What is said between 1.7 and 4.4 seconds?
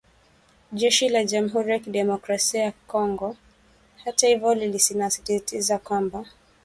ya kidemokrasia ya Kongo hata